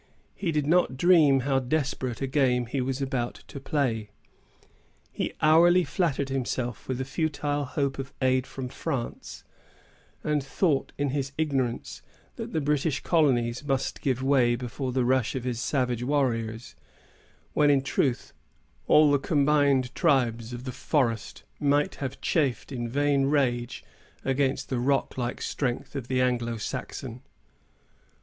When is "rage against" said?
23.27-24.69